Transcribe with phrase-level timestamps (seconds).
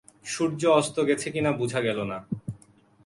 [0.25, 2.17] সূর্য অস্ত গেছে কি না বুঝা গেল না।